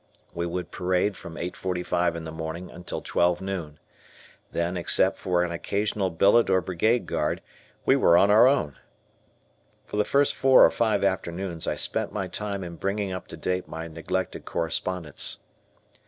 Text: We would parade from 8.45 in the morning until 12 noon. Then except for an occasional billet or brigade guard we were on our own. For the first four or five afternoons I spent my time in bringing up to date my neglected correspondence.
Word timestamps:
We 0.33 0.47
would 0.47 0.71
parade 0.71 1.15
from 1.15 1.35
8.45 1.35 2.15
in 2.15 2.23
the 2.23 2.31
morning 2.31 2.71
until 2.71 3.01
12 3.03 3.39
noon. 3.39 3.77
Then 4.51 4.75
except 4.75 5.19
for 5.19 5.43
an 5.43 5.51
occasional 5.51 6.09
billet 6.09 6.49
or 6.49 6.59
brigade 6.59 7.05
guard 7.05 7.39
we 7.85 7.95
were 7.95 8.17
on 8.17 8.31
our 8.31 8.47
own. 8.47 8.79
For 9.85 9.97
the 9.97 10.03
first 10.03 10.33
four 10.33 10.65
or 10.65 10.71
five 10.71 11.03
afternoons 11.03 11.67
I 11.67 11.75
spent 11.75 12.11
my 12.11 12.25
time 12.27 12.63
in 12.63 12.77
bringing 12.77 13.11
up 13.11 13.27
to 13.27 13.37
date 13.37 13.67
my 13.67 13.87
neglected 13.87 14.43
correspondence. 14.43 15.37